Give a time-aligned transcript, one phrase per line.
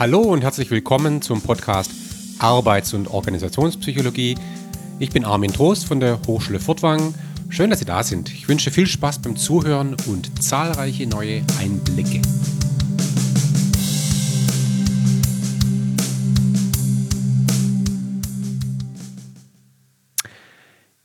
[0.00, 1.92] Hallo und herzlich willkommen zum Podcast
[2.38, 4.34] Arbeits- und Organisationspsychologie.
[4.98, 7.14] Ich bin Armin Trost von der Hochschule Furtwangen.
[7.50, 8.32] Schön, dass Sie da sind.
[8.32, 12.22] Ich wünsche viel Spaß beim Zuhören und zahlreiche neue Einblicke.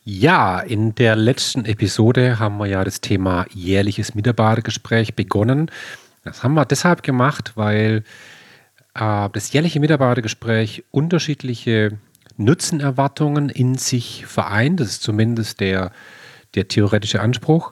[0.06, 5.70] Ja, in der letzten Episode haben wir ja das Thema jährliches Mitarbeitergespräch begonnen.
[6.24, 8.06] Das haben wir deshalb gemacht, weil
[8.96, 12.00] äh, das jährliche Mitarbeitergespräch unterschiedliche
[12.38, 14.80] Nutzenerwartungen in sich vereint.
[14.80, 15.92] Das ist zumindest der,
[16.56, 17.72] der theoretische Anspruch.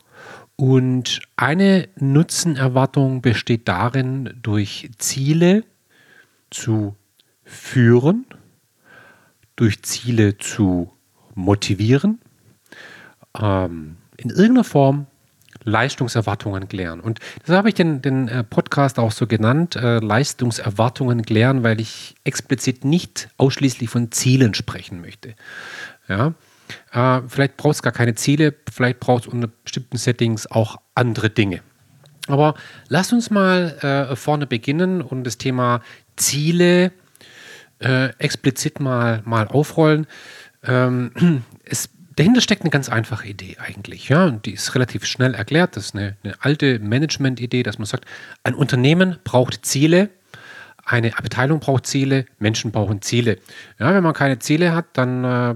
[0.56, 5.64] Und eine Nutzenerwartung besteht darin, durch Ziele
[6.52, 6.96] zu
[7.44, 8.26] führen,
[9.56, 10.94] durch Ziele zu
[11.34, 12.20] motivieren,
[13.40, 15.08] ähm, in irgendeiner Form
[15.64, 17.00] Leistungserwartungen klären.
[17.00, 21.80] Und das habe ich den, den äh, Podcast auch so genannt, äh, Leistungserwartungen klären, weil
[21.80, 25.36] ich explizit nicht ausschließlich von Zielen sprechen möchte.
[26.08, 26.34] Ja?
[26.92, 31.30] Äh, vielleicht braucht es gar keine Ziele, vielleicht braucht es unter bestimmten Settings auch andere
[31.30, 31.62] Dinge.
[32.28, 32.56] Aber
[32.88, 35.82] lass uns mal äh, vorne beginnen und das Thema
[36.16, 36.92] Ziele
[37.80, 40.08] äh, explizit mal, mal aufrollen.
[40.64, 44.10] Ähm, es dahinter steckt eine ganz einfache Idee eigentlich.
[44.10, 45.76] Ja, und die ist relativ schnell erklärt.
[45.76, 48.06] Das ist eine, eine alte Management-Idee, dass man sagt,
[48.44, 50.10] ein Unternehmen braucht Ziele,
[50.86, 53.40] eine Abteilung braucht Ziele, Menschen brauchen Ziele.
[53.80, 55.56] Ja, wenn man keine Ziele hat, dann äh,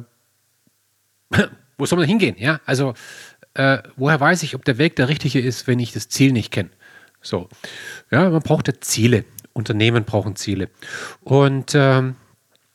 [1.77, 2.35] wo soll man hingehen?
[2.37, 2.93] Ja, also
[3.53, 6.51] äh, woher weiß ich, ob der Weg der richtige ist, wenn ich das Ziel nicht
[6.51, 6.69] kenne?
[7.21, 7.49] So,
[8.11, 9.25] ja, man braucht ja Ziele.
[9.53, 10.69] Unternehmen brauchen Ziele.
[11.21, 12.15] Und ähm,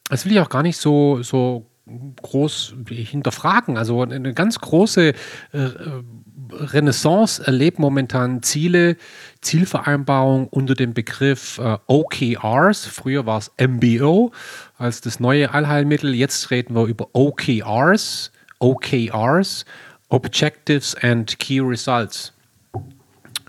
[0.08, 3.76] das will ich auch gar nicht so, so groß hinterfragen.
[3.76, 5.14] Also eine ganz große äh,
[6.50, 8.96] Renaissance erlebt momentan Ziele,
[9.40, 12.86] Zielvereinbarung unter dem Begriff äh, OKRs.
[12.86, 14.32] Früher war es MBO
[14.76, 16.14] als das neue Allheilmittel.
[16.14, 19.64] Jetzt reden wir über OKRs, OKRs,
[20.08, 22.32] Objectives and Key Results.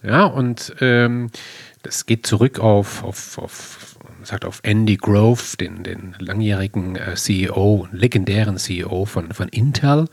[0.02, 1.30] Ja, und ähm,
[1.82, 3.93] das geht zurück auf, auf, auf
[4.26, 10.08] sagt auf Andy Grove, den, den langjährigen äh, CEO, legendären CEO von, von Intel.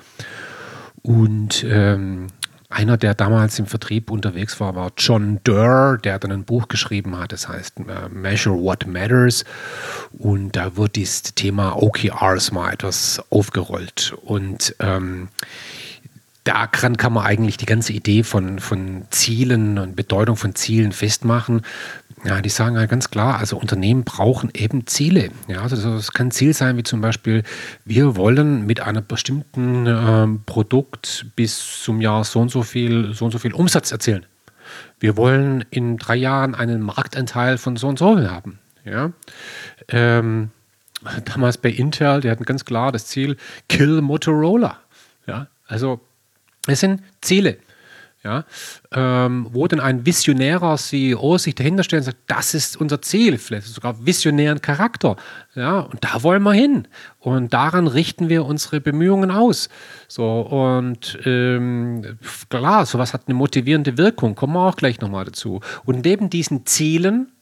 [1.02, 2.28] Und ähm,
[2.70, 7.18] einer, der damals im Vertrieb unterwegs war, war John Durr, der dann ein Buch geschrieben
[7.18, 9.44] hat, das heißt äh, Measure What Matters.
[10.12, 14.14] Und da wird dieses Thema OKRs mal etwas aufgerollt.
[14.22, 15.28] Und ähm,
[16.44, 21.62] daran kann man eigentlich die ganze Idee von, von Zielen und Bedeutung von Zielen festmachen.
[22.24, 25.30] Ja, die sagen halt ganz klar, also Unternehmen brauchen eben Ziele.
[25.48, 27.44] Ja, also das kann Ziel sein, wie zum Beispiel,
[27.86, 33.24] wir wollen mit einem bestimmten ähm, Produkt bis zum Jahr so und so viel, so
[33.24, 34.26] und so viel Umsatz erzielen.
[34.98, 38.58] Wir wollen in drei Jahren einen Marktanteil von so und so haben.
[38.84, 39.12] Ja.
[39.88, 40.50] Ähm,
[41.24, 43.38] damals bei Intel, die hatten ganz klar das Ziel,
[43.70, 44.78] kill Motorola.
[45.26, 46.00] Ja, also
[46.66, 47.56] es sind Ziele
[48.22, 48.44] ja,
[48.92, 53.38] ähm, wo denn ein visionärer CEO sich dahinter stellt und sagt, das ist unser Ziel,
[53.38, 55.16] vielleicht sogar visionären Charakter,
[55.54, 56.86] ja, und da wollen wir hin.
[57.18, 59.68] Und daran richten wir unsere Bemühungen aus.
[60.06, 65.60] So und ähm, klar, sowas hat eine motivierende Wirkung, kommen wir auch gleich nochmal dazu.
[65.84, 67.32] Und neben diesen Zielen,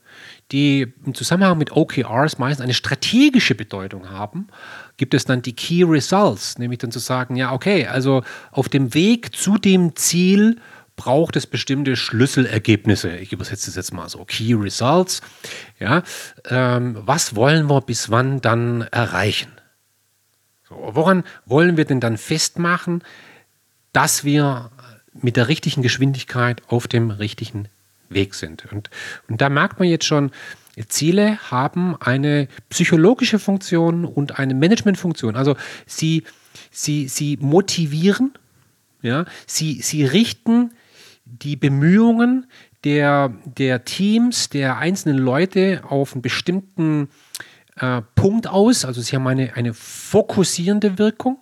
[0.53, 4.49] die im Zusammenhang mit OKRs meistens eine strategische Bedeutung haben,
[4.97, 8.95] gibt es dann die Key Results, nämlich dann zu sagen, ja, okay, also auf dem
[8.95, 10.57] Weg zu dem Ziel
[10.97, 13.17] braucht es bestimmte Schlüsselergebnisse.
[13.17, 15.21] Ich übersetze das jetzt mal so, Key Results.
[15.79, 16.03] Ja,
[16.47, 19.53] ähm, was wollen wir bis wann dann erreichen?
[20.69, 23.03] So, woran wollen wir denn dann festmachen,
[23.93, 24.71] dass wir
[25.15, 27.69] mit der richtigen Geschwindigkeit auf dem richtigen
[28.09, 28.71] Weg sind?
[28.73, 28.91] Und,
[29.29, 30.31] und da merkt man jetzt schon,
[30.87, 35.37] Ziele haben eine psychologische Funktion und eine Managementfunktion.
[35.37, 36.25] Also sie,
[36.71, 38.33] sie, sie motivieren,
[39.03, 40.73] ja, sie, sie richten
[41.25, 42.47] die Bemühungen
[42.85, 47.09] der, der Teams, der einzelnen Leute auf einen bestimmten
[47.77, 48.85] äh, Punkt aus.
[48.85, 51.39] Also sie haben eine, eine fokussierende Wirkung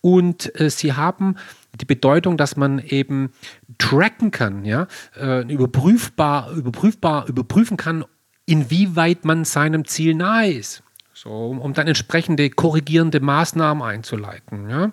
[0.00, 1.36] und äh, sie haben
[1.76, 3.32] die Bedeutung, dass man eben
[3.78, 4.86] tracken kann, ja,
[5.18, 8.04] äh, überprüfbar, überprüfbar, überprüfen kann,
[8.46, 10.82] inwieweit man seinem Ziel nahe ist.
[11.12, 14.68] So, um, um dann entsprechende korrigierende Maßnahmen einzuleiten.
[14.68, 14.92] Ja?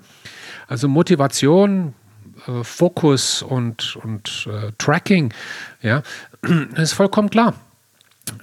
[0.68, 1.94] Also Motivation,
[2.48, 5.34] äh, Fokus und, und äh, Tracking,
[5.82, 6.02] ja,
[6.42, 6.52] das
[6.92, 7.56] ist vollkommen klar.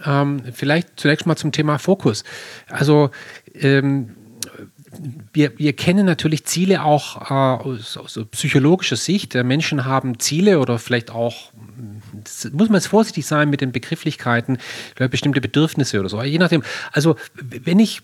[0.04, 2.24] Ähm, vielleicht zunächst mal zum Thema Fokus.
[2.68, 3.10] Also
[3.54, 4.14] ähm,
[5.32, 9.34] wir, wir kennen natürlich Ziele auch äh, aus, aus, psychologischer Sicht.
[9.34, 11.52] Menschen haben Ziele oder vielleicht auch
[12.52, 14.58] muss man jetzt vorsichtig sein mit den Begrifflichkeiten,
[15.10, 16.22] bestimmte Bedürfnisse oder so.
[16.22, 16.62] Je nachdem,
[16.92, 18.02] also wenn ich,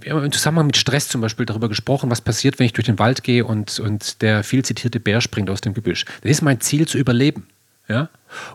[0.00, 2.86] wir haben im Zusammenhang mit Stress zum Beispiel darüber gesprochen, was passiert, wenn ich durch
[2.86, 6.04] den Wald gehe und, und der viel zitierte Bär springt aus dem Gebüsch.
[6.22, 7.46] Das ist mein Ziel zu überleben.
[7.88, 8.08] Ja?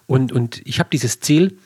[0.07, 1.57] Und, und ich habe dieses Ziel,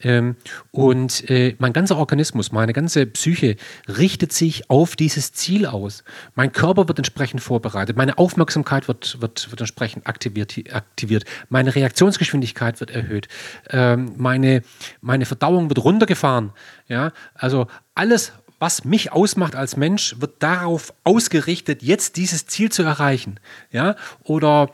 [0.00, 0.36] ähm,
[0.70, 3.56] und äh, mein ganzer Organismus, meine ganze Psyche
[3.88, 6.04] richtet sich auf dieses Ziel aus.
[6.34, 12.80] Mein Körper wird entsprechend vorbereitet, meine Aufmerksamkeit wird, wird, wird entsprechend aktiviert, aktiviert, meine Reaktionsgeschwindigkeit
[12.80, 13.28] wird erhöht,
[13.70, 14.62] ähm, meine,
[15.00, 16.52] meine Verdauung wird runtergefahren.
[16.86, 17.12] Ja?
[17.34, 23.40] Also alles, was mich ausmacht als Mensch, wird darauf ausgerichtet, jetzt dieses Ziel zu erreichen.
[23.72, 23.96] Ja?
[24.22, 24.70] Oder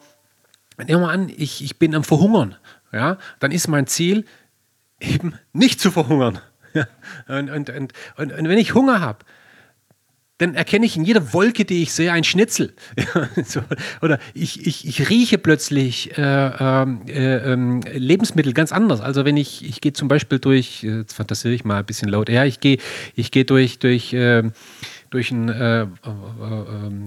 [0.76, 2.56] nehmen wir an, ich, ich bin am Verhungern.
[2.93, 3.17] Ja?
[3.41, 4.25] Dann ist mein Ziel,
[5.00, 6.41] eben nicht zu verhungern.
[7.29, 9.25] und, und, und, und, wenn ich Hunger habe,
[10.38, 12.75] dann erkenne ich in jeder Wolke, die ich sehe, ein Schnitzel.
[13.44, 13.61] so,
[14.02, 19.00] oder ich, ich, ich rieche plötzlich äh, ähm, äh, äh, Lebensmittel ganz anders.
[19.00, 22.29] Also wenn ich, ich gehe zum Beispiel durch, jetzt fantasiere ich mal ein bisschen laut,
[22.29, 22.79] ja, ich gehe
[23.14, 24.52] ich geh durch, durch ähm,
[25.14, 25.87] durch ein äh, äh,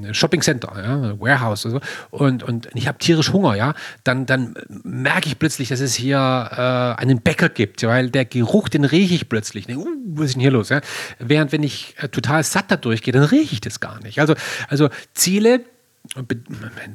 [0.09, 3.73] äh, Shopping Center, ja, Warehouse oder so, und, und ich habe tierisch Hunger, ja,
[4.05, 8.69] dann, dann merke ich plötzlich, dass es hier äh, einen Bäcker gibt, weil der Geruch,
[8.69, 9.67] den rieche ich plötzlich.
[9.67, 10.69] Uh, was ist denn hier los?
[10.69, 10.79] Ja?
[11.19, 14.21] Während wenn ich äh, total satt da durchgehe, dann rieche ich das gar nicht.
[14.21, 14.35] Also,
[14.69, 15.61] also Ziele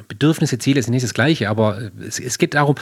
[0.08, 2.76] Bedürfnisse, Ziele sind nicht das Gleiche, aber es, es geht darum,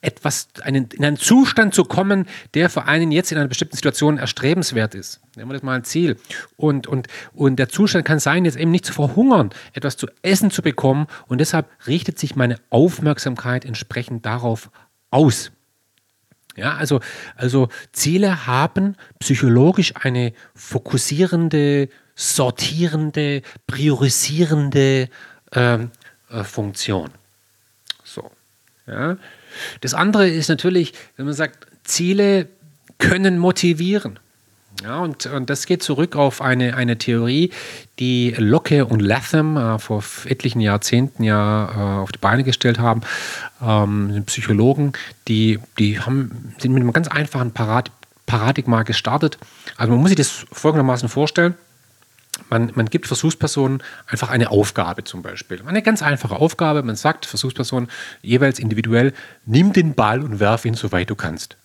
[0.00, 4.18] etwas, einen, in einen Zustand zu kommen, der für einen jetzt in einer bestimmten Situation
[4.18, 5.20] erstrebenswert ist.
[5.36, 6.16] Nehmen wir das mal ein Ziel.
[6.56, 10.50] Und, und, und der Zustand kann sein, jetzt eben nicht zu verhungern, etwas zu essen
[10.50, 11.06] zu bekommen.
[11.26, 14.70] Und deshalb richtet sich meine Aufmerksamkeit entsprechend darauf
[15.10, 15.52] aus.
[16.56, 17.00] Ja, also,
[17.34, 25.08] also Ziele haben psychologisch eine fokussierende, sortierende, priorisierende
[25.54, 25.90] ähm,
[26.30, 27.10] äh, Funktion.
[28.02, 28.30] So.
[28.86, 29.16] Ja.
[29.80, 32.48] Das andere ist natürlich, wenn man sagt, Ziele
[32.98, 34.18] können motivieren.
[34.82, 37.50] Ja, und, und das geht zurück auf eine, eine Theorie,
[38.00, 43.02] die Locke und Latham äh, vor etlichen Jahrzehnten ja äh, auf die Beine gestellt haben.
[43.62, 44.92] Ähm, Psychologen,
[45.28, 47.92] die, die haben, sind mit einem ganz einfachen Parad
[48.26, 49.38] Paradigma gestartet.
[49.76, 51.54] Also man muss sich das folgendermaßen vorstellen
[52.50, 55.62] man, man gibt Versuchspersonen einfach eine Aufgabe zum Beispiel.
[55.66, 56.82] Eine ganz einfache Aufgabe.
[56.82, 57.88] Man sagt Versuchspersonen
[58.22, 59.12] jeweils individuell,
[59.46, 61.56] nimm den Ball und werf ihn so weit du kannst.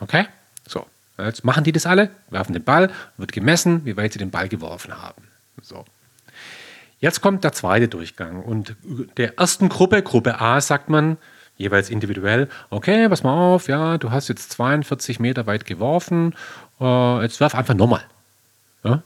[0.00, 0.26] Okay?
[0.66, 0.86] So.
[1.18, 4.48] Jetzt machen die das alle, werfen den Ball, wird gemessen, wie weit sie den Ball
[4.48, 5.22] geworfen haben.
[5.62, 5.84] So.
[6.98, 8.74] Jetzt kommt der zweite Durchgang und
[9.16, 11.18] der ersten Gruppe, Gruppe A, sagt man
[11.56, 16.34] jeweils individuell, okay, pass mal auf, ja, du hast jetzt 42 Meter weit geworfen,
[16.80, 18.02] äh, jetzt werf einfach nochmal.
[18.82, 19.02] Ja?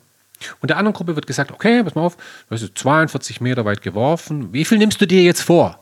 [0.60, 2.16] Und der anderen Gruppe wird gesagt, okay, pass mal auf,
[2.48, 5.80] du hast 42 Meter weit geworfen, wie viel nimmst du dir jetzt vor?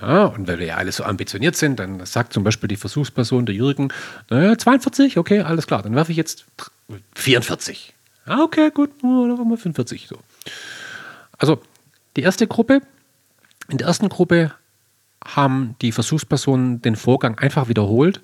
[0.00, 3.46] Ja, und weil wir ja alle so ambitioniert sind, dann sagt zum Beispiel die Versuchsperson,
[3.46, 3.92] der Jürgen,
[4.28, 6.44] naja, 42, okay, alles klar, dann werfe ich jetzt
[7.14, 7.94] 44.
[8.26, 10.08] Ja, okay, gut, dann werfen wir 45.
[10.08, 10.18] So.
[11.38, 11.62] Also
[12.16, 12.80] die erste Gruppe,
[13.68, 14.52] in der ersten Gruppe
[15.24, 18.20] haben die Versuchspersonen den Vorgang einfach wiederholt,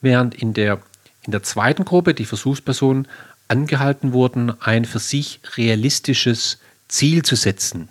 [0.00, 0.80] während in der,
[1.22, 3.08] in der zweiten Gruppe die Versuchspersonen
[3.48, 6.58] angehalten wurden, ein für sich realistisches
[6.88, 7.88] Ziel zu setzen.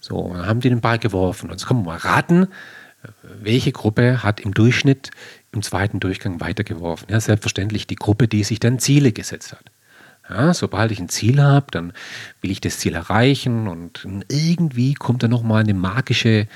[0.00, 1.46] So, haben die den Ball geworfen.
[1.46, 2.48] Und jetzt können wir mal raten,
[3.22, 5.10] welche Gruppe hat im Durchschnitt
[5.52, 7.08] im zweiten Durchgang weitergeworfen?
[7.10, 9.64] Ja, selbstverständlich die Gruppe, die sich dann Ziele gesetzt hat.
[10.28, 11.92] Ja, sobald ich ein Ziel habe, dann
[12.40, 16.48] will ich das Ziel erreichen und irgendwie kommt da nochmal eine magische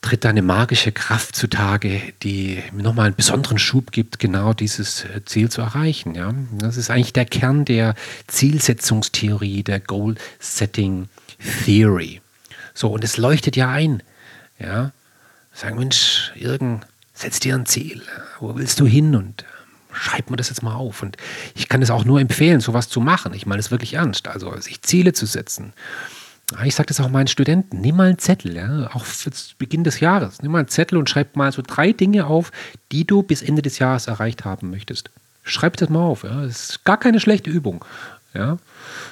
[0.00, 5.04] tritt da eine magische Kraft zutage, die mir nochmal einen besonderen Schub gibt, genau dieses
[5.04, 6.14] äh, Ziel zu erreichen.
[6.14, 6.32] Ja?
[6.52, 7.94] Das ist eigentlich der Kern der
[8.26, 11.08] Zielsetzungstheorie, der Goal Setting
[11.64, 12.20] Theory.
[12.74, 14.02] So, und es leuchtet ja ein.
[14.58, 14.92] Ja?
[15.52, 16.82] Sagen, Mensch, Jürgen,
[17.14, 18.02] setz dir ein Ziel.
[18.38, 19.16] Wo willst du hin?
[19.16, 21.02] Und ähm, schreib mir das jetzt mal auf.
[21.02, 21.16] Und
[21.54, 23.34] ich kann es auch nur empfehlen, sowas zu machen.
[23.34, 24.28] Ich meine es wirklich ernst.
[24.28, 25.72] Also sich Ziele zu setzen.
[26.54, 29.82] Ah, ich sage das auch meinen Studenten, nimm mal einen Zettel, ja, auch für Beginn
[29.82, 30.42] des Jahres.
[30.42, 32.52] Nimm mal einen Zettel und schreib mal so drei Dinge auf,
[32.92, 35.10] die du bis Ende des Jahres erreicht haben möchtest.
[35.42, 36.42] Schreib das mal auf, ja.
[36.42, 37.84] Das ist gar keine schlechte Übung.
[38.32, 38.58] Ja.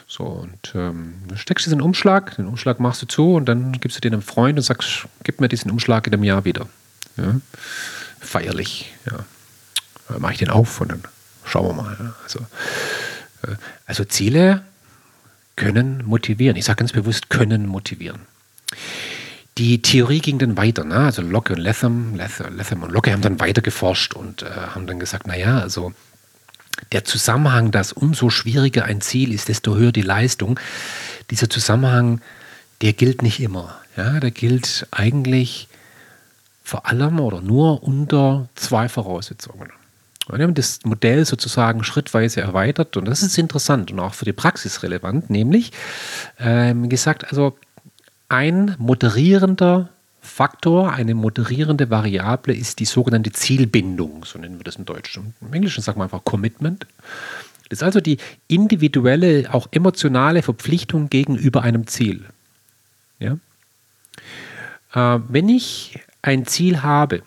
[0.07, 3.73] So, und ähm, dann steckst du in Umschlag, den Umschlag machst du zu und dann
[3.73, 6.69] gibst du den einem Freund und sagst, gib mir diesen Umschlag in einem Jahr wieder.
[7.17, 7.41] Ja.
[8.21, 9.19] Feierlich, ja.
[10.09, 11.03] Dann mache ich den auf und dann
[11.45, 11.97] schauen wir mal.
[11.99, 12.15] Ja.
[12.23, 12.41] Also,
[13.43, 14.63] äh, also Ziele
[15.57, 16.57] können motivieren.
[16.57, 18.21] Ich sage ganz bewusst, können motivieren.
[19.59, 20.85] Die Theorie ging dann weiter.
[20.85, 20.97] Ne?
[20.97, 24.99] Also Locke und Latham, Latham und Locke haben dann weiter geforscht und äh, haben dann
[24.99, 25.93] gesagt, naja, also
[26.91, 30.59] der Zusammenhang, dass umso schwieriger ein Ziel ist, desto höher die Leistung,
[31.31, 32.21] dieser Zusammenhang,
[32.83, 33.79] der gilt nicht immer.
[33.97, 34.19] Ja?
[34.19, 35.69] Der gilt eigentlich
[36.65, 39.69] vor allem oder nur unter zwei Voraussetzungen.
[40.29, 44.33] Wir haben das Modell sozusagen schrittweise erweitert und das ist interessant und auch für die
[44.33, 45.73] Praxis relevant, nämlich
[46.39, 47.59] ähm, gesagt, also
[48.29, 49.91] ein moderierender
[50.23, 55.35] Faktor, eine moderierende Variable ist die sogenannte Zielbindung, so nennen wir das im Deutschen.
[55.43, 56.87] Im Englischen sagen wir einfach Commitment.
[57.69, 58.17] Das ist also die
[58.49, 62.25] individuelle, auch emotionale Verpflichtung gegenüber einem Ziel.
[63.19, 63.37] Ja?
[64.95, 67.23] Äh, wenn ich ein Ziel habe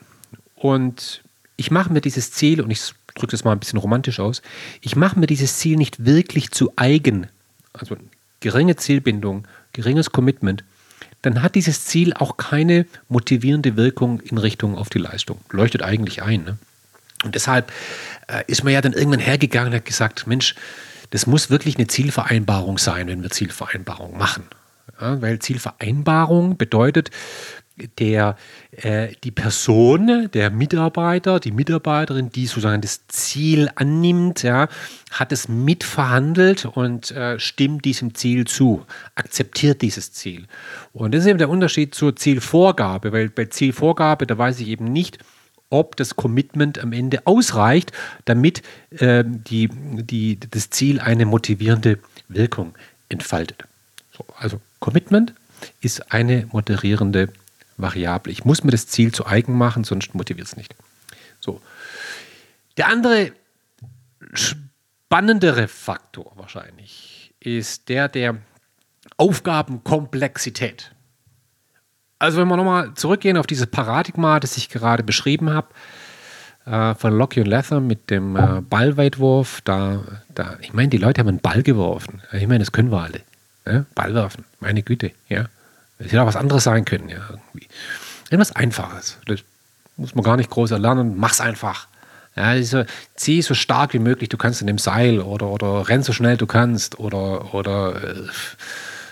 [0.55, 1.21] und
[1.57, 4.41] ich mache mir dieses Ziel, und ich drücke das mal ein bisschen romantisch aus,
[4.81, 7.27] ich mache mir dieses Ziel nicht wirklich zu eigen,
[7.73, 7.97] also
[8.39, 10.63] geringe Zielbindung, geringes Commitment,
[11.23, 15.39] dann hat dieses Ziel auch keine motivierende Wirkung in Richtung auf die Leistung.
[15.49, 16.43] Leuchtet eigentlich ein.
[16.43, 16.57] Ne?
[17.23, 17.71] Und deshalb
[18.27, 20.55] äh, ist man ja dann irgendwann hergegangen und hat gesagt, Mensch,
[21.09, 24.43] das muss wirklich eine Zielvereinbarung sein, wenn wir Zielvereinbarung machen.
[24.99, 27.11] Ja, weil Zielvereinbarung bedeutet,
[27.99, 28.37] der,
[28.71, 34.67] äh, die Person, der Mitarbeiter, die Mitarbeiterin, die sozusagen das Ziel annimmt, ja,
[35.11, 40.45] hat es mitverhandelt und äh, stimmt diesem Ziel zu, akzeptiert dieses Ziel.
[40.93, 44.85] Und das ist eben der Unterschied zur Zielvorgabe, weil bei Zielvorgabe, da weiß ich eben
[44.85, 45.19] nicht,
[45.69, 47.91] ob das Commitment am Ende ausreicht,
[48.25, 52.73] damit äh, die, die, das Ziel eine motivierende Wirkung
[53.09, 53.65] entfaltet.
[54.17, 55.33] So, also Commitment
[55.81, 57.29] ist eine moderierende
[57.77, 58.31] Variable.
[58.31, 60.75] Ich muss mir das Ziel zu eigen machen, sonst motiviert es nicht.
[61.39, 61.61] So.
[62.75, 63.31] Der andere
[64.33, 68.37] spannendere Faktor wahrscheinlich ist der der
[69.17, 70.91] Aufgabenkomplexität.
[72.19, 75.67] Also wenn wir nochmal zurückgehen auf dieses Paradigma, das ich gerade beschrieben habe,
[76.65, 80.03] äh, von Locke und Latham mit dem äh, Ballweitwurf, da,
[80.33, 82.21] da, ich meine, die Leute haben einen Ball geworfen.
[82.33, 83.21] Ich meine, das können wir alle.
[83.65, 83.85] Ja?
[83.95, 85.45] Ball werfen, meine Güte, ja.
[85.99, 87.67] Es hätte auch was anderes sein können, ja, irgendwie.
[88.29, 89.17] Irgendwas Einfaches.
[89.25, 89.39] Das
[89.95, 91.87] muss man gar nicht groß erlernen, mach's einfach.
[92.35, 92.83] Ja, so,
[93.15, 96.37] zieh so stark wie möglich, du kannst in dem Seil oder, oder renn so schnell
[96.37, 98.27] du kannst oder, oder äh,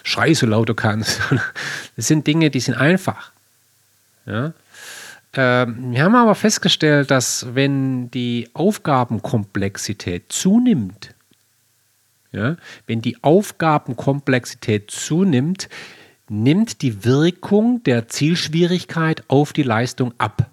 [0.03, 1.19] schrei so laut du kannst.
[1.95, 3.31] Das sind Dinge, die sind einfach.
[4.25, 4.53] Ja?
[5.33, 11.13] Ähm, wir haben aber festgestellt, dass wenn die Aufgabenkomplexität zunimmt,
[12.31, 15.69] ja, wenn die Aufgabenkomplexität zunimmt,
[16.29, 20.49] nimmt die Wirkung der Zielschwierigkeit auf die Leistung ab.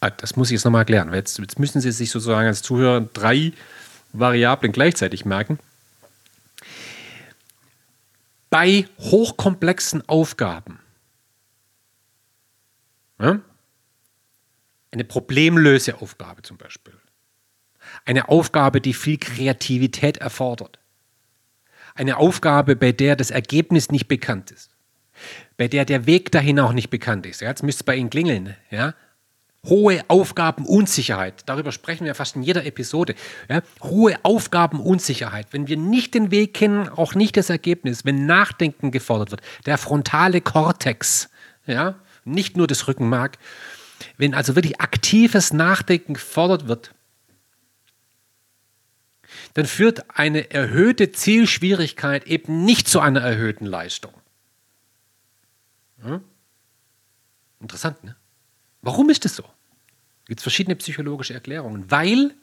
[0.00, 1.12] Ah, das muss ich jetzt nochmal erklären.
[1.12, 3.52] Jetzt, jetzt müssen Sie sich sozusagen als Zuhörer drei
[4.12, 5.58] Variablen gleichzeitig merken.
[8.50, 10.78] Bei hochkomplexen Aufgaben,
[13.20, 13.40] ja,
[14.90, 16.94] eine Problemlöseaufgabe zum Beispiel,
[18.06, 20.78] eine Aufgabe, die viel Kreativität erfordert,
[21.98, 24.70] eine Aufgabe, bei der das Ergebnis nicht bekannt ist,
[25.56, 27.40] bei der der Weg dahin auch nicht bekannt ist.
[27.40, 28.56] Jetzt müsste es bei Ihnen klingeln.
[28.70, 28.94] Ja?
[29.66, 33.14] Hohe Aufgabenunsicherheit, darüber sprechen wir fast in jeder Episode.
[33.50, 33.62] Ja?
[33.82, 39.32] Hohe Aufgabenunsicherheit, wenn wir nicht den Weg kennen, auch nicht das Ergebnis, wenn Nachdenken gefordert
[39.32, 41.28] wird, der frontale Kortex,
[41.66, 41.96] ja?
[42.24, 43.38] nicht nur das Rückenmark,
[44.16, 46.92] wenn also wirklich aktives Nachdenken gefordert wird,
[49.54, 54.12] dann führt eine erhöhte Zielschwierigkeit eben nicht zu einer erhöhten Leistung.
[56.02, 56.22] Hm?
[57.60, 58.16] Interessant, ne?
[58.82, 59.42] Warum ist das so?
[60.22, 61.90] Es gibt verschiedene psychologische Erklärungen.
[61.90, 62.34] Weil,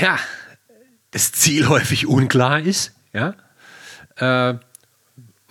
[0.00, 0.18] ja,
[1.10, 3.34] das Ziel häufig unklar ist, ja.
[4.16, 4.58] Äh,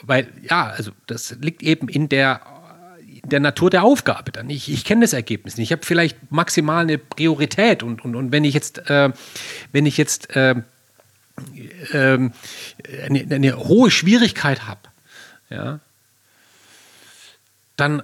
[0.02, 2.55] weil, ja, also das liegt eben in der
[3.26, 4.50] der Natur der Aufgabe dann.
[4.50, 5.68] Ich, ich kenne das Ergebnis nicht.
[5.68, 9.12] Ich habe vielleicht maximal eine Priorität und, und, und wenn ich jetzt, äh,
[9.72, 10.60] wenn ich jetzt äh, äh,
[11.94, 12.32] eine,
[13.30, 14.82] eine, hohe Schwierigkeit habe,
[15.50, 15.80] ja,
[17.76, 18.04] dann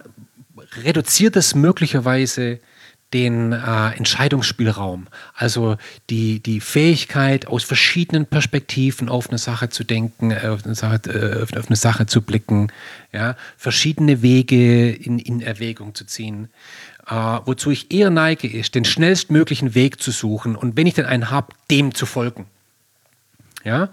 [0.84, 2.60] reduziert es möglicherweise
[3.13, 5.77] den äh, Entscheidungsspielraum, also
[6.10, 11.01] die, die Fähigkeit, aus verschiedenen Perspektiven auf eine Sache zu denken, äh, auf eine Sache,
[11.10, 12.72] äh, auf eine Sache zu blicken,
[13.12, 16.50] ja, verschiedene Wege in, in Erwägung zu ziehen.
[17.08, 17.13] Äh,
[17.46, 21.30] wozu ich eher neige, ist, den schnellstmöglichen Weg zu suchen und wenn ich denn einen
[21.30, 22.46] habe, dem zu folgen.
[23.63, 23.89] Ja,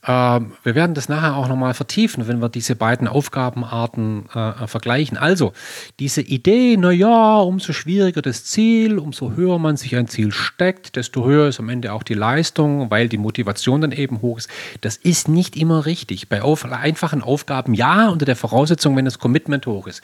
[0.00, 5.18] wir werden das nachher auch nochmal vertiefen, wenn wir diese beiden Aufgabenarten äh, vergleichen.
[5.18, 5.52] Also,
[5.98, 11.24] diese Idee, naja, umso schwieriger das Ziel, umso höher man sich ein Ziel steckt, desto
[11.26, 14.48] höher ist am Ende auch die Leistung, weil die Motivation dann eben hoch ist.
[14.82, 16.28] Das ist nicht immer richtig.
[16.28, 20.00] Bei auf, einfachen Aufgaben ja, unter der Voraussetzung, wenn das Commitment hoch ist.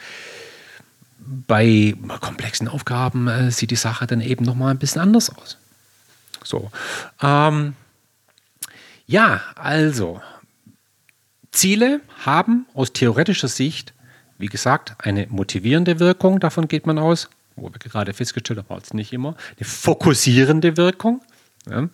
[1.46, 5.56] Bei komplexen Aufgaben äh, sieht die Sache dann eben nochmal ein bisschen anders aus.
[6.42, 6.70] So.
[7.22, 7.74] Ähm,
[9.06, 10.20] ja, also
[11.52, 13.94] Ziele haben aus theoretischer Sicht
[14.38, 18.94] wie gesagt, eine motivierende Wirkung, davon geht man aus, wo wir gerade festgestellt haben, es
[18.94, 21.23] nicht immer, eine fokussierende Wirkung.
[21.68, 21.88] Ja.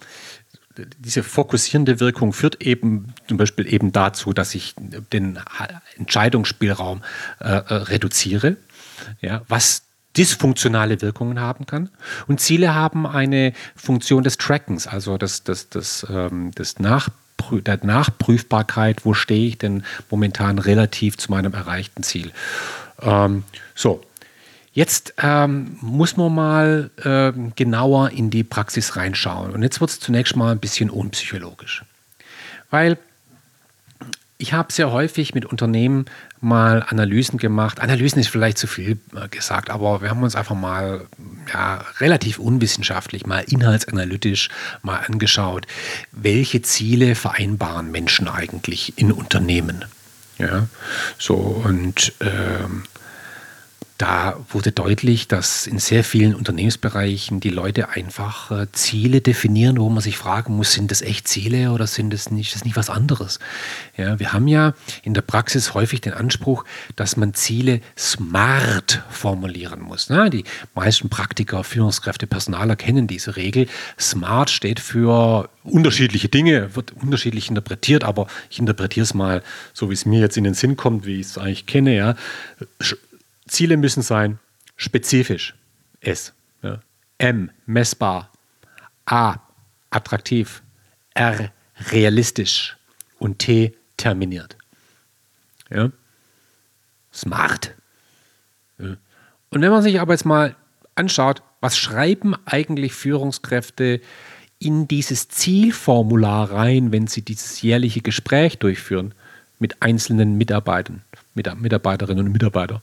[0.98, 4.74] Diese fokussierende Wirkung führt eben zum Beispiel eben dazu, dass ich
[5.12, 5.38] den
[5.96, 7.02] Entscheidungsspielraum
[7.40, 8.56] äh, äh reduziere,
[9.20, 9.82] ja, was
[10.16, 11.88] dysfunktionale Wirkungen haben kann.
[12.26, 17.78] Und Ziele haben eine Funktion des Trackens, also des, des, des, ähm, des Nachprü der
[17.84, 22.32] Nachprüfbarkeit, wo stehe ich denn momentan relativ zu meinem erreichten Ziel.
[23.02, 24.02] Ähm, so,
[24.72, 29.50] Jetzt ähm, muss man mal äh, genauer in die Praxis reinschauen.
[29.50, 31.84] Und jetzt wird es zunächst mal ein bisschen unpsychologisch.
[32.70, 32.96] Weil
[34.40, 36.06] ich habe sehr häufig mit Unternehmen
[36.40, 37.80] mal Analysen gemacht.
[37.80, 41.06] Analysen ist vielleicht zu viel äh, gesagt, aber wir haben uns einfach mal
[41.52, 44.48] ja, relativ unwissenschaftlich, mal inhaltsanalytisch
[44.82, 45.66] mal angeschaut,
[46.12, 49.84] welche Ziele vereinbaren Menschen eigentlich in Unternehmen.
[50.38, 50.68] Ja,
[51.18, 52.84] so und ähm,
[54.00, 59.90] da wurde deutlich, dass in sehr vielen Unternehmensbereichen die Leute einfach äh, Ziele definieren, wo
[59.90, 62.88] man sich fragen muss, sind das echt Ziele oder sind das nicht, das nicht was
[62.88, 63.40] anderes?
[63.98, 66.64] Ja, wir haben ja in der Praxis häufig den Anspruch,
[66.96, 70.08] dass man Ziele smart formulieren muss.
[70.08, 73.66] Na, die meisten Praktiker, Führungskräfte, Personaler kennen diese Regel.
[73.98, 79.42] Smart steht für unterschiedliche Dinge, wird unterschiedlich interpretiert, aber ich interpretiere es mal
[79.74, 81.94] so, wie es mir jetzt in den Sinn kommt, wie ich es eigentlich kenne.
[81.94, 82.14] Ja
[83.50, 84.38] Ziele müssen sein
[84.76, 85.54] spezifisch.
[86.00, 86.32] S.
[86.62, 86.80] Ja.
[87.18, 87.50] M.
[87.66, 88.30] Messbar.
[89.06, 89.36] A.
[89.90, 90.62] Attraktiv.
[91.14, 91.52] R.
[91.90, 92.76] Realistisch.
[93.18, 93.74] Und T.
[93.96, 94.56] Terminiert.
[95.68, 95.90] Ja.
[97.12, 97.74] Smart.
[98.78, 98.96] Ja.
[99.50, 100.54] Und wenn man sich aber jetzt mal
[100.94, 104.00] anschaut, was schreiben eigentlich Führungskräfte
[104.58, 109.12] in dieses Zielformular rein, wenn sie dieses jährliche Gespräch durchführen
[109.58, 111.02] mit einzelnen Mitarbeitern,
[111.34, 112.80] Mitarbeiterinnen und Mitarbeitern?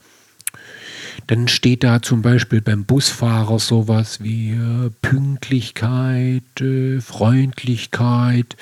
[1.27, 8.55] Dann steht da zum Beispiel beim Busfahrer sowas wie äh, Pünktlichkeit, äh, Freundlichkeit.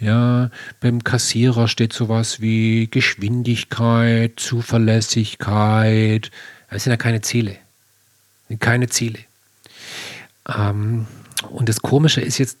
[0.00, 6.32] Ja, beim Kassierer steht sowas wie Geschwindigkeit, Zuverlässigkeit.
[6.68, 7.56] Das sind ja keine Ziele.
[8.58, 9.20] Keine Ziele.
[10.48, 11.06] Ähm,
[11.50, 12.58] und das Komische ist jetzt,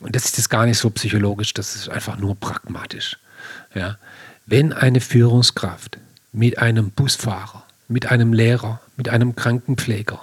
[0.00, 3.16] und das ist jetzt gar nicht so psychologisch, das ist einfach nur pragmatisch.
[3.74, 3.96] Ja,
[4.44, 5.98] wenn eine Führungskraft
[6.32, 10.20] mit einem Busfahrer mit einem Lehrer, mit einem Krankenpfleger,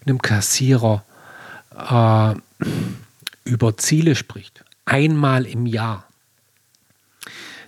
[0.00, 1.04] mit einem Kassierer
[1.76, 2.34] äh,
[3.44, 6.08] über Ziele spricht, einmal im Jahr,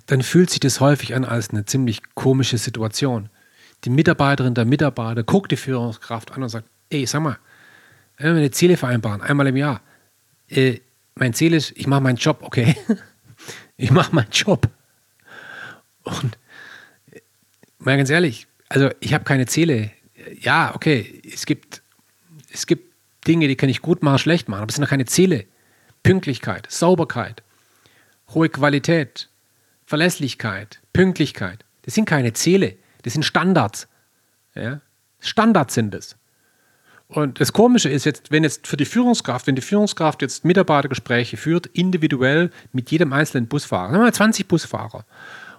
[0.07, 3.29] dann fühlt sich das häufig an als eine ziemlich komische Situation.
[3.85, 7.39] Die Mitarbeiterin, der Mitarbeiter guckt die Führungskraft an und sagt, ey, sag mal,
[8.17, 9.81] wenn wir eine Ziele vereinbaren, einmal im Jahr,
[10.49, 10.81] äh,
[11.15, 12.77] mein Ziel ist, ich mache meinen Job, okay?
[13.77, 14.69] ich mache meinen Job.
[16.05, 16.39] Und
[17.79, 19.91] mal ganz ehrlich, also ich habe keine Ziele.
[20.41, 21.83] Ja, okay, es gibt,
[22.53, 22.93] es gibt
[23.27, 25.47] Dinge, die kann ich gut machen, schlecht machen, aber es sind noch keine Ziele.
[26.03, 27.43] Pünktlichkeit, Sauberkeit,
[28.29, 29.29] hohe Qualität,
[29.87, 31.65] Verlässlichkeit, Pünktlichkeit.
[31.83, 33.89] Das sind keine Ziele, das sind Standards.
[34.55, 34.81] Ja?
[35.21, 36.17] Standards sind es.
[37.09, 41.37] Und das Komische ist jetzt, wenn jetzt für die Führungskraft, wenn die Führungskraft jetzt Mitarbeitergespräche
[41.37, 45.05] führt, individuell mit jedem einzelnen Busfahrer, sagen wir mal 20 Busfahrer,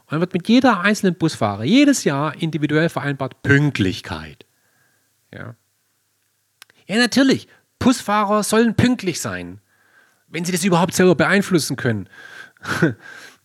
[0.07, 4.45] und dann wird mit jeder einzelnen Busfahrer jedes Jahr individuell vereinbart Pünktlichkeit.
[5.33, 5.55] Ja.
[6.87, 7.49] Ja, natürlich.
[7.77, 9.59] Busfahrer sollen pünktlich sein,
[10.29, 12.07] wenn sie das überhaupt selber beeinflussen können.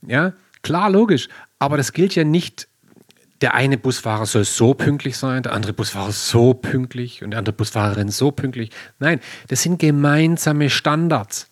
[0.03, 1.29] ja, klar, logisch.
[1.59, 2.68] Aber das gilt ja nicht.
[3.40, 7.57] Der eine Busfahrer soll so pünktlich sein, der andere Busfahrer so pünktlich und der andere
[7.57, 8.70] Busfahrerin so pünktlich.
[9.01, 11.51] Nein, das sind gemeinsame Standards.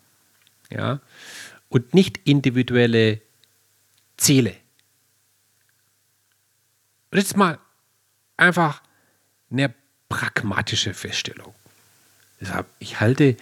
[0.70, 1.00] Ja,
[1.68, 3.20] und nicht individuelle
[4.16, 4.54] Ziele.
[7.10, 7.58] Und jetzt mal
[8.36, 8.82] einfach
[9.50, 9.74] eine
[10.08, 11.54] pragmatische Feststellung.
[12.40, 13.36] Deshalb, ich halte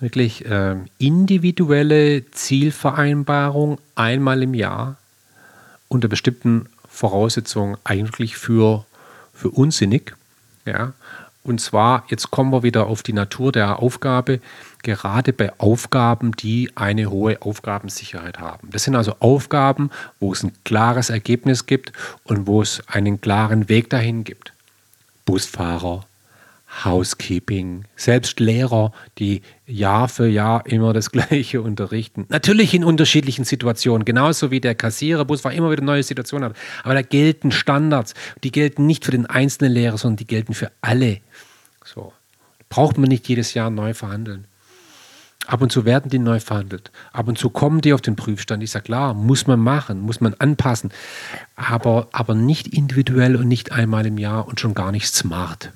[0.00, 4.96] wirklich äh, individuelle Zielvereinbarung einmal im Jahr
[5.88, 8.86] unter bestimmten Voraussetzungen eigentlich für,
[9.32, 10.16] für unsinnig.
[10.64, 10.94] Ja?
[11.42, 14.40] Und zwar, jetzt kommen wir wieder auf die Natur der Aufgabe,
[14.84, 18.70] gerade bei Aufgaben, die eine hohe Aufgabensicherheit haben.
[18.70, 21.92] Das sind also Aufgaben, wo es ein klares Ergebnis gibt
[22.22, 24.52] und wo es einen klaren Weg dahin gibt.
[25.24, 26.04] Busfahrer,
[26.84, 32.26] Housekeeping, selbst Lehrer, die Jahr für Jahr immer das Gleiche unterrichten.
[32.28, 36.56] Natürlich in unterschiedlichen Situationen, genauso wie der Kassierer, Busfahrer immer wieder neue Situationen hat.
[36.82, 38.14] Aber da gelten Standards.
[38.42, 41.18] Die gelten nicht für den einzelnen Lehrer, sondern die gelten für alle.
[41.84, 42.12] So.
[42.68, 44.46] Braucht man nicht jedes Jahr neu verhandeln.
[45.46, 46.90] Ab und zu werden die neu verhandelt.
[47.12, 48.62] Ab und zu kommen die auf den Prüfstand.
[48.62, 50.90] Ich sage, klar, muss man machen, muss man anpassen.
[51.54, 55.70] Aber, aber nicht individuell und nicht einmal im Jahr und schon gar nicht smart.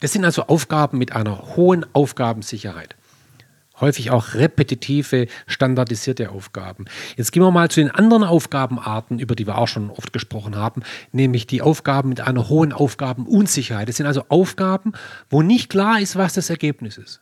[0.00, 2.96] Das sind also Aufgaben mit einer hohen Aufgabensicherheit.
[3.80, 6.84] Häufig auch repetitive, standardisierte Aufgaben.
[7.16, 10.56] Jetzt gehen wir mal zu den anderen Aufgabenarten, über die wir auch schon oft gesprochen
[10.56, 13.88] haben, nämlich die Aufgaben mit einer hohen Aufgabenunsicherheit.
[13.88, 14.92] Das sind also Aufgaben,
[15.30, 17.20] wo nicht klar ist, was das Ergebnis ist.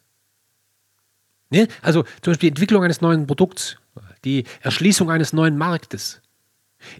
[1.51, 1.69] Ne?
[1.83, 3.77] Also zum Beispiel die Entwicklung eines neuen Produkts,
[4.25, 6.21] die Erschließung eines neuen Marktes.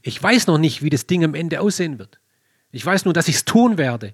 [0.03, 2.19] Ich weiß noch nicht, wie das Ding am Ende aussehen wird.
[2.73, 4.13] Ich weiß nur, dass ich es tun werde.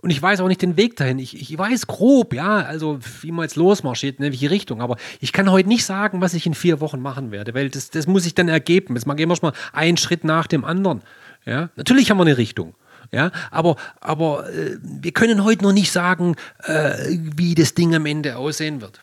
[0.00, 1.18] Und ich weiß auch nicht den Weg dahin.
[1.18, 4.82] Ich, ich weiß grob, ja, also wie man jetzt losmarschiert, in welche Richtung.
[4.82, 7.88] Aber ich kann heute nicht sagen, was ich in vier Wochen machen werde, weil das,
[7.88, 8.94] das muss ich dann ergeben.
[8.94, 11.00] Jetzt gehen wir mal einen Schritt nach dem anderen.
[11.46, 11.70] Ja?
[11.76, 12.74] Natürlich haben wir eine Richtung.
[13.12, 18.06] Ja, aber, aber äh, wir können heute noch nicht sagen, äh, wie das Ding am
[18.06, 19.00] Ende aussehen wird.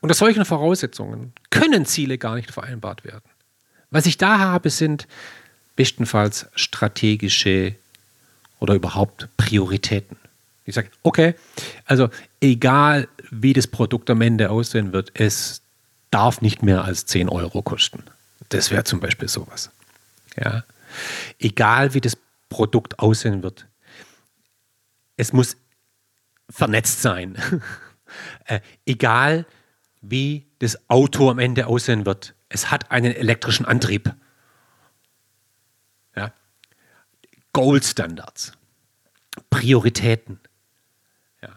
[0.00, 3.28] Unter solchen Voraussetzungen können Ziele gar nicht vereinbart werden.
[3.90, 5.06] Was ich da habe, sind
[5.76, 7.74] bestenfalls strategische
[8.58, 10.16] oder überhaupt Prioritäten.
[10.64, 11.34] Ich sage, okay,
[11.86, 12.10] also
[12.40, 15.62] egal wie das Produkt am Ende aussehen wird, es
[16.10, 18.02] darf nicht mehr als 10 Euro kosten.
[18.48, 19.70] Das wäre zum Beispiel sowas.
[20.36, 20.64] Ja.
[21.38, 22.16] Egal wie das
[22.48, 23.66] Produkt aussehen wird,
[25.16, 25.56] es muss
[26.50, 27.36] vernetzt sein.
[28.46, 29.46] äh, egal
[30.00, 34.14] wie das Auto am Ende aussehen wird, es hat einen elektrischen Antrieb.
[36.16, 36.32] Ja.
[37.52, 38.52] Gold-Standards,
[39.50, 40.40] Prioritäten.
[41.42, 41.50] Ja.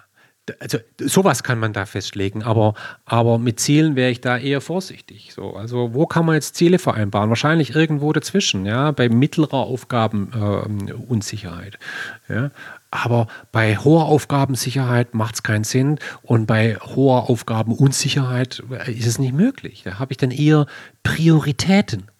[0.59, 2.73] Also sowas kann man da festlegen, aber,
[3.05, 5.33] aber mit Zielen wäre ich da eher vorsichtig.
[5.33, 7.29] So, also wo kann man jetzt Ziele vereinbaren?
[7.29, 11.79] Wahrscheinlich irgendwo dazwischen, ja, bei mittlerer Aufgabenunsicherheit.
[12.27, 12.51] Äh, ja.
[12.91, 19.33] Aber bei hoher Aufgabensicherheit macht es keinen Sinn und bei hoher Aufgabenunsicherheit ist es nicht
[19.33, 19.83] möglich.
[19.85, 20.65] Da habe ich dann eher
[21.01, 22.11] Prioritäten.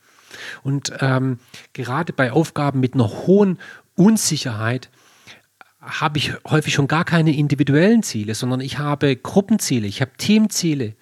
[0.63, 1.39] Und ähm,
[1.73, 3.59] gerade bei Aufgaben mit einer hohen
[3.95, 4.89] Unsicherheit
[5.81, 10.95] habe ich häufig schon gar keine individuellen Ziele, sondern ich habe Gruppenziele, ich habe Teamziele.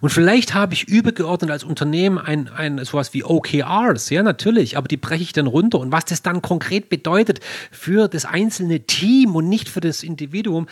[0.00, 4.88] Und vielleicht habe ich übergeordnet als Unternehmen ein, ein sowas wie OKRs, ja natürlich, aber
[4.88, 5.78] die breche ich dann runter.
[5.78, 7.40] Und was das dann konkret bedeutet
[7.70, 10.66] für das einzelne Team und nicht für das Individuum,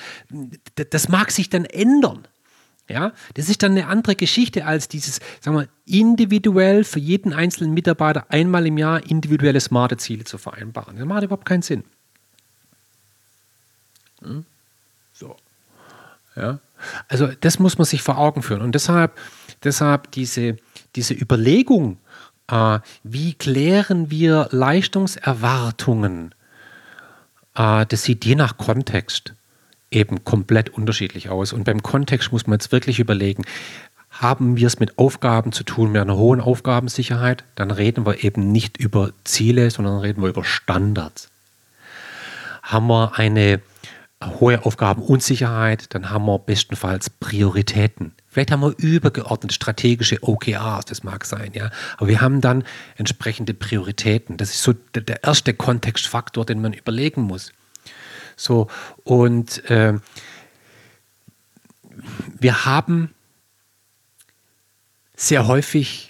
[0.75, 2.27] das mag sich dann ändern.
[2.91, 7.73] Ja, das ist dann eine andere Geschichte als dieses, sagen wir, individuell für jeden einzelnen
[7.73, 10.97] Mitarbeiter einmal im Jahr individuelle smarte Ziele zu vereinbaren.
[10.97, 11.85] Das macht überhaupt keinen Sinn.
[14.23, 14.45] Hm?
[15.13, 15.37] So.
[16.35, 16.59] Ja.
[17.09, 18.63] Also das muss man sich vor Augen führen.
[18.63, 19.13] Und deshalb,
[19.65, 20.57] deshalb diese,
[20.97, 21.99] diese Überlegung,
[22.49, 26.35] äh, wie klären wir Leistungserwartungen,
[27.55, 29.35] äh, das sieht je nach Kontext
[29.91, 31.53] eben komplett unterschiedlich aus.
[31.53, 33.45] Und beim Kontext muss man jetzt wirklich überlegen,
[34.11, 38.53] haben wir es mit Aufgaben zu tun, mit einer hohen Aufgabensicherheit, dann reden wir eben
[38.53, 41.31] nicht über Ziele, sondern reden wir über Standards.
[42.63, 43.61] Haben wir eine
[44.23, 48.13] hohe Aufgabenunsicherheit, dann haben wir bestenfalls Prioritäten.
[48.29, 51.71] Vielleicht haben wir übergeordnete strategische OKRs, das mag sein, ja.
[51.97, 52.65] Aber wir haben dann
[52.97, 54.37] entsprechende Prioritäten.
[54.37, 57.53] Das ist so der erste Kontextfaktor, den man überlegen muss.
[58.37, 58.69] So,
[59.05, 59.95] und äh,
[62.39, 63.15] wir haben
[65.17, 66.10] sehr häufig,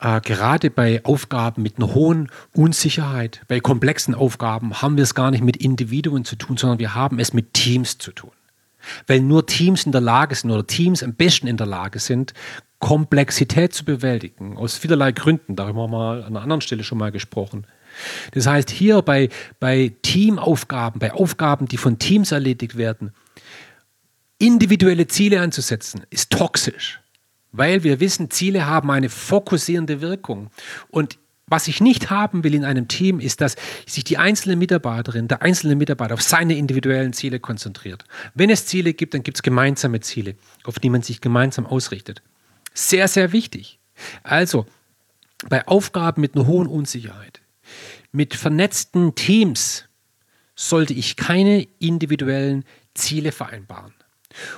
[0.00, 5.30] äh, gerade bei Aufgaben mit einer hohen Unsicherheit, bei komplexen Aufgaben, haben wir es gar
[5.30, 8.32] nicht mit Individuen zu tun, sondern wir haben es mit Teams zu tun.
[9.06, 12.32] Weil nur Teams in der Lage sind oder Teams am besten in der Lage sind,
[12.78, 14.56] Komplexität zu bewältigen.
[14.56, 15.54] Aus vielerlei Gründen.
[15.54, 17.66] Darüber haben wir an einer anderen Stelle schon mal gesprochen.
[18.32, 23.12] Das heißt, hier bei, bei Teamaufgaben, bei Aufgaben, die von Teams erledigt werden,
[24.38, 26.99] individuelle Ziele anzusetzen, ist toxisch.
[27.52, 30.50] Weil wir wissen, Ziele haben eine fokussierende Wirkung.
[30.88, 35.26] Und was ich nicht haben will in einem Team, ist, dass sich die einzelne Mitarbeiterin,
[35.26, 38.04] der einzelne Mitarbeiter auf seine individuellen Ziele konzentriert.
[38.34, 42.22] Wenn es Ziele gibt, dann gibt es gemeinsame Ziele, auf die man sich gemeinsam ausrichtet.
[42.72, 43.80] Sehr, sehr wichtig.
[44.22, 44.66] Also,
[45.48, 47.40] bei Aufgaben mit einer hohen Unsicherheit
[48.12, 49.84] mit vernetzten Teams
[50.54, 53.94] sollte ich keine individuellen Ziele vereinbaren.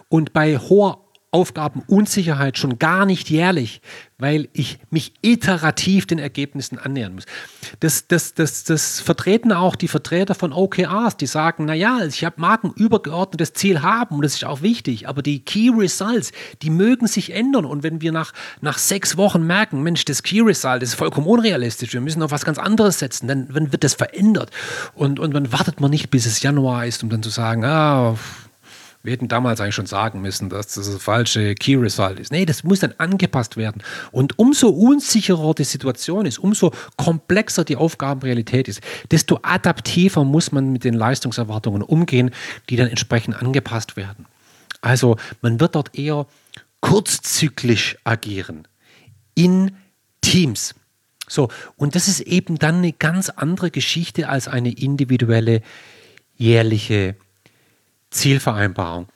[0.09, 3.81] Und bei hoher Aufgabenunsicherheit schon gar nicht jährlich,
[4.19, 7.25] weil ich mich iterativ den Ergebnissen annähern muss.
[7.81, 12.39] Das, das, das, das vertreten auch die Vertreter von OKRs, die sagen, naja, ich habe
[12.39, 16.69] mag ein übergeordnetes Ziel haben und das ist auch wichtig, aber die Key Results, die
[16.69, 20.83] mögen sich ändern und wenn wir nach, nach sechs Wochen merken, Mensch, das Key Result
[20.83, 24.51] ist vollkommen unrealistisch, wir müssen auf was ganz anderes setzen, dann, dann wird das verändert
[24.95, 28.17] und, und dann wartet man nicht, bis es Januar ist, um dann zu sagen, ah,
[29.03, 32.31] wir hätten damals eigentlich schon sagen müssen, dass das das falsche Key Result ist.
[32.31, 33.83] Nee, das muss dann angepasst werden.
[34.13, 40.73] Und umso unsicherer die Situation ist, umso komplexer die Aufgabenrealität ist, desto adaptiver muss man
[40.73, 42.31] mit den Leistungserwartungen umgehen,
[42.71, 44.27] die dann entsprechend angepasst werden.
[44.81, 46.27] Also man wird dort eher
[46.81, 48.69] kurzzyklisch agieren
[49.35, 49.73] in
[50.21, 50.75] Teams.
[51.29, 55.63] So, und das ist eben dann eine ganz andere Geschichte als eine individuelle
[56.37, 57.17] jährliche
[58.13, 59.09] Zielvereinbarung.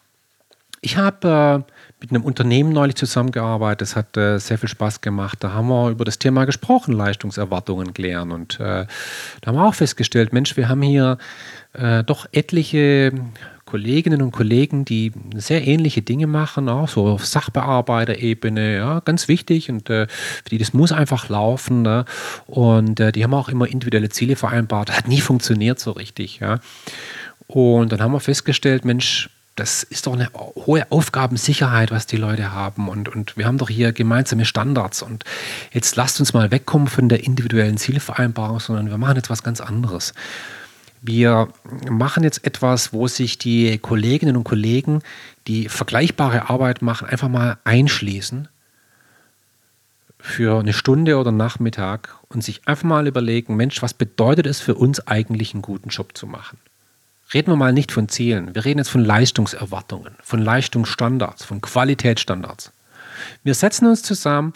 [0.80, 5.38] Ich habe äh, mit einem Unternehmen neulich zusammengearbeitet, das hat äh, sehr viel Spaß gemacht.
[5.40, 8.30] Da haben wir über das Thema gesprochen, Leistungserwartungen klären.
[8.30, 8.86] Und äh,
[9.40, 11.18] da haben wir auch festgestellt, Mensch, wir haben hier
[11.72, 13.12] äh, doch etliche
[13.64, 19.68] Kolleginnen und Kollegen, die sehr ähnliche Dinge machen, auch so auf Sachbearbeiterebene, ja, ganz wichtig
[19.70, 21.82] und äh, für die das muss einfach laufen.
[21.82, 22.04] Ne?
[22.46, 26.38] Und äh, die haben auch immer individuelle Ziele vereinbart, hat nie funktioniert so richtig.
[26.38, 26.60] Ja?
[27.56, 32.52] Und dann haben wir festgestellt, Mensch, das ist doch eine hohe Aufgabensicherheit, was die Leute
[32.52, 32.90] haben.
[32.90, 35.00] Und, und wir haben doch hier gemeinsame Standards.
[35.00, 35.24] Und
[35.72, 39.62] jetzt lasst uns mal wegkommen von der individuellen Zielvereinbarung, sondern wir machen jetzt was ganz
[39.62, 40.12] anderes.
[41.00, 41.48] Wir
[41.88, 45.00] machen jetzt etwas, wo sich die Kolleginnen und Kollegen,
[45.46, 48.48] die vergleichbare Arbeit machen, einfach mal einschließen
[50.18, 54.74] für eine Stunde oder Nachmittag und sich einfach mal überlegen, Mensch, was bedeutet es für
[54.74, 56.58] uns eigentlich, einen guten Job zu machen?
[57.34, 62.72] Reden wir mal nicht von Zielen, wir reden jetzt von Leistungserwartungen, von Leistungsstandards, von Qualitätsstandards.
[63.42, 64.52] Wir setzen uns zusammen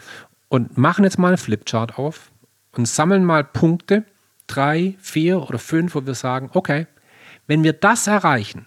[0.48, 2.30] und machen jetzt mal einen Flipchart auf
[2.72, 4.04] und sammeln mal Punkte,
[4.46, 6.87] drei, vier oder fünf, wo wir sagen, okay,
[7.46, 8.66] wenn wir das erreichen,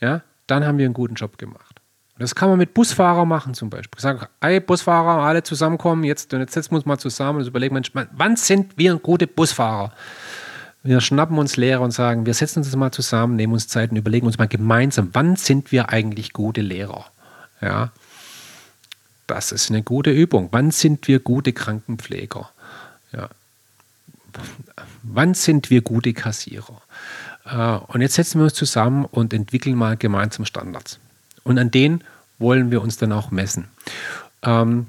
[0.00, 1.80] ja, dann haben wir einen guten Job gemacht.
[2.14, 4.00] Und das kann man mit Busfahrern machen zum Beispiel.
[4.00, 7.80] Sagen, hey Busfahrer, alle zusammenkommen, jetzt, jetzt setzen wir uns mal zusammen und überlegen,
[8.12, 9.92] wann sind wir gute Busfahrer?
[10.82, 13.96] Wir schnappen uns Lehrer und sagen, wir setzen uns mal zusammen, nehmen uns Zeit und
[13.96, 17.06] überlegen uns mal gemeinsam, wann sind wir eigentlich gute Lehrer?
[17.60, 17.90] Ja,
[19.26, 20.48] das ist eine gute Übung.
[20.52, 22.48] Wann sind wir gute Krankenpfleger?
[23.12, 23.28] Ja.
[25.02, 26.80] Wann sind wir gute Kassierer?
[27.44, 30.98] Äh, und jetzt setzen wir uns zusammen und entwickeln mal gemeinsam Standards.
[31.44, 32.04] Und an denen
[32.38, 33.68] wollen wir uns dann auch messen.
[34.42, 34.86] Ähm,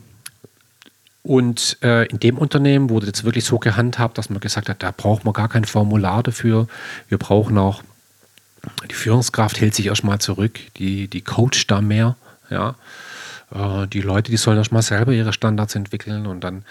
[1.29, 4.89] und äh, in dem Unternehmen wurde das wirklich so gehandhabt, dass man gesagt hat, da
[4.89, 6.67] braucht man gar kein Formular dafür.
[7.07, 7.83] Wir brauchen auch,
[8.89, 12.15] die Führungskraft hält sich erstmal zurück, die, die coacht da mehr.
[12.49, 12.73] Ja.
[13.53, 16.65] Äh, die Leute, die sollen erstmal selber ihre Standards entwickeln und dann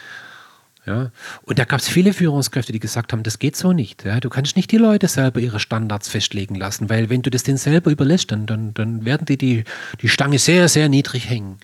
[0.87, 1.13] ja.
[1.43, 4.05] Und da gab es viele Führungskräfte, die gesagt haben, das geht so nicht.
[4.05, 4.19] Ja.
[4.19, 7.59] Du kannst nicht die Leute selber ihre Standards festlegen lassen, weil wenn du das denen
[7.59, 9.65] selber überlässt, dann, dann, dann werden die, die
[10.03, 11.59] die Stange sehr, sehr niedrig hängen.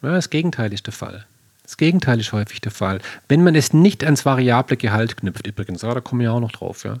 [0.00, 1.26] Ja, das Gegenteil ist der Fall.
[1.72, 2.98] Das Gegenteil ist häufig der Fall.
[3.28, 6.52] Wenn man es nicht ans variable Gehalt knüpft, übrigens, ja, da kommen wir auch noch
[6.52, 6.98] drauf, ja.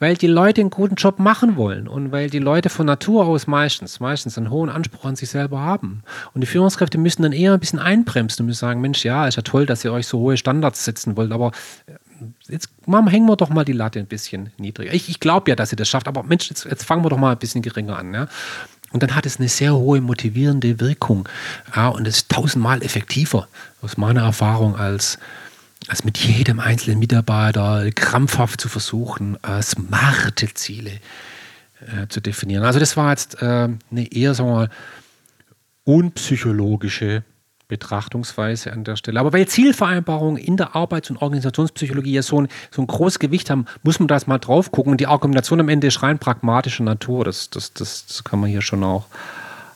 [0.00, 3.46] Weil die Leute einen guten Job machen wollen und weil die Leute von Natur aus
[3.46, 6.02] meistens, meistens einen hohen Anspruch an sich selber haben.
[6.34, 9.36] Und die Führungskräfte müssen dann eher ein bisschen einbremsen und müssen sagen, Mensch, ja, ist
[9.36, 11.52] ja toll, dass ihr euch so hohe Standards setzen wollt, aber
[11.86, 11.92] äh,
[12.48, 14.92] jetzt hängen wir doch mal die Latte ein bisschen niedriger.
[14.92, 17.18] Ich, ich glaube ja, dass ihr das schafft, aber Mensch, jetzt, jetzt fangen wir doch
[17.18, 18.12] mal ein bisschen geringer an.
[18.12, 18.26] Ja?
[18.96, 21.28] Und dann hat es eine sehr hohe motivierende Wirkung.
[21.76, 23.46] Ja, und ist tausendmal effektiver,
[23.82, 25.18] aus meiner Erfahrung, als,
[25.86, 30.92] als mit jedem einzelnen Mitarbeiter krampfhaft zu versuchen, äh, smarte Ziele
[31.80, 32.64] äh, zu definieren.
[32.64, 34.70] Also das war jetzt äh, eine eher, sagen wir mal,
[35.84, 37.22] unpsychologische
[37.68, 39.18] Betrachtungsweise an der Stelle.
[39.18, 43.50] Aber weil Zielvereinbarungen in der Arbeits- und Organisationspsychologie ja so ein, so ein großes Gewicht
[43.50, 44.92] haben, muss man da jetzt mal drauf gucken.
[44.92, 47.24] Und die Argumentation am Ende ist rein pragmatischer Natur.
[47.24, 49.06] Das, das, das, das kann man hier schon auch,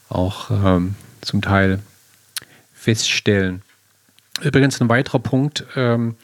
[0.09, 1.81] auch ähm, zum Teil
[2.73, 3.63] feststellen.
[4.41, 6.15] Übrigens ein weiterer Punkt, ähm,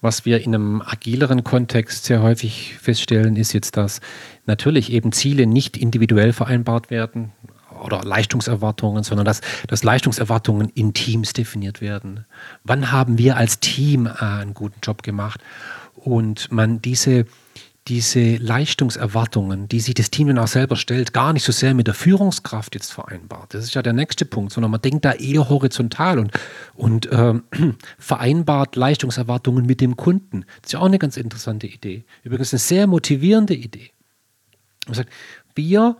[0.00, 4.00] was wir in einem agileren Kontext sehr häufig feststellen, ist jetzt, dass
[4.44, 7.32] natürlich eben Ziele nicht individuell vereinbart werden
[7.82, 12.26] oder Leistungserwartungen, sondern dass, dass Leistungserwartungen in Teams definiert werden.
[12.64, 15.40] Wann haben wir als Team äh, einen guten Job gemacht?
[15.94, 17.26] Und man diese,
[17.88, 21.86] diese Leistungserwartungen, die sich das Team dann auch selber stellt, gar nicht so sehr mit
[21.86, 23.54] der Führungskraft jetzt vereinbart.
[23.54, 26.32] Das ist ja der nächste Punkt, sondern man denkt da eher horizontal und,
[26.74, 27.44] und ähm,
[27.98, 30.44] vereinbart Leistungserwartungen mit dem Kunden.
[30.62, 32.04] Das ist ja auch eine ganz interessante Idee.
[32.24, 33.90] Übrigens eine sehr motivierende Idee.
[34.86, 35.10] Man sagt,
[35.54, 35.96] wir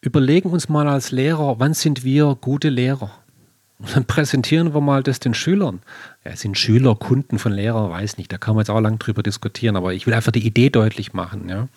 [0.00, 3.10] überlegen uns mal als Lehrer, wann sind wir gute Lehrer?
[3.78, 5.80] Und dann präsentieren wir mal das den Schülern.
[6.24, 7.90] Ja, sind Schüler Kunden von Lehrer?
[7.90, 10.46] Weiß nicht, da kann man jetzt auch lang drüber diskutieren, aber ich will einfach die
[10.46, 11.48] Idee deutlich machen.
[11.48, 11.68] Ja.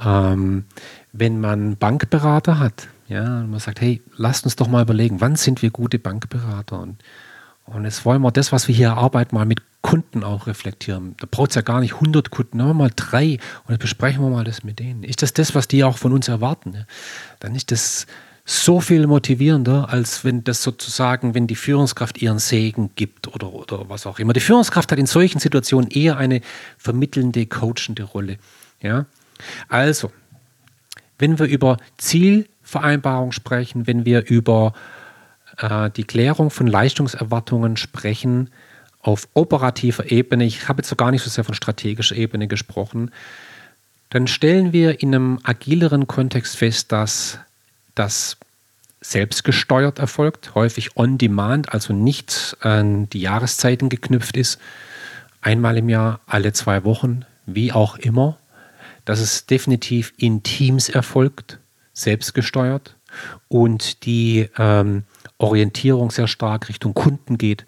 [0.00, 0.64] Ähm,
[1.12, 5.36] wenn man Bankberater hat, ja, und man sagt, hey, lasst uns doch mal überlegen, wann
[5.36, 6.80] sind wir gute Bankberater?
[6.80, 7.02] Und,
[7.66, 11.16] und jetzt wollen wir das, was wir hier erarbeiten, mal mit Kunden auch reflektieren.
[11.20, 13.32] Da braucht es ja gar nicht 100 Kunden, nehmen wir mal drei
[13.64, 15.02] und dann besprechen wir mal das mit denen.
[15.02, 16.74] Ist das das, was die auch von uns erwarten?
[16.74, 16.84] Ja?
[17.40, 18.06] Dann ist das
[18.44, 23.88] so viel motivierender, als wenn das sozusagen, wenn die Führungskraft ihren Segen gibt oder, oder
[23.88, 24.32] was auch immer.
[24.32, 26.40] Die Führungskraft hat in solchen Situationen eher eine
[26.76, 28.38] vermittelnde, coachende Rolle.
[28.80, 29.06] Ja?
[29.68, 30.12] Also,
[31.18, 34.74] wenn wir über Zielvereinbarung sprechen, wenn wir über
[35.58, 38.50] äh, die Klärung von Leistungserwartungen sprechen,
[39.02, 43.10] auf operativer Ebene, ich habe jetzt so gar nicht so sehr von strategischer Ebene gesprochen,
[44.10, 47.38] dann stellen wir in einem agileren Kontext fest, dass
[47.94, 48.36] das
[49.00, 54.60] selbstgesteuert erfolgt, häufig on demand, also nicht an die Jahreszeiten geknüpft ist,
[55.40, 58.38] einmal im Jahr, alle zwei Wochen, wie auch immer,
[59.04, 61.58] dass es definitiv in Teams erfolgt,
[61.92, 62.94] selbstgesteuert
[63.48, 65.02] und die ähm,
[65.38, 67.66] Orientierung sehr stark Richtung Kunden geht,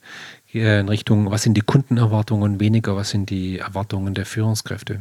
[0.55, 5.01] in Richtung, was sind die Kundenerwartungen, weniger, was sind die Erwartungen der Führungskräfte.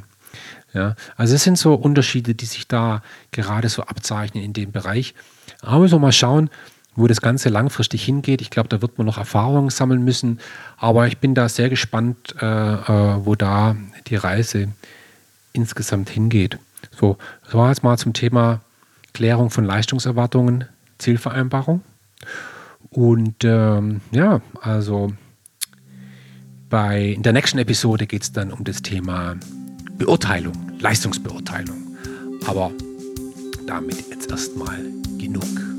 [0.73, 5.13] Ja, also es sind so Unterschiede, die sich da gerade so abzeichnen in dem Bereich.
[5.61, 6.49] Aber müssen wir mal schauen,
[6.95, 8.41] wo das Ganze langfristig hingeht.
[8.41, 10.39] Ich glaube, da wird man noch Erfahrungen sammeln müssen.
[10.77, 13.75] Aber ich bin da sehr gespannt, äh, äh, wo da
[14.07, 14.69] die Reise
[15.53, 16.57] insgesamt hingeht.
[16.91, 18.61] So, das war jetzt mal zum Thema
[19.13, 20.65] Klärung von Leistungserwartungen,
[20.97, 21.81] Zielvereinbarung.
[22.89, 25.13] Und ähm, ja, also
[26.73, 29.35] bei, in der nächsten Episode geht es dann um das Thema
[29.99, 31.95] Beurteilung, Leistungsbeurteilung.
[32.47, 32.71] Aber
[33.67, 34.79] damit jetzt erstmal
[35.19, 35.72] genug.